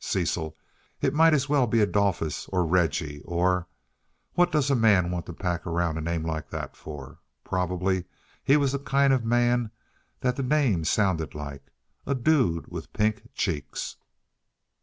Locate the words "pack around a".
5.33-6.01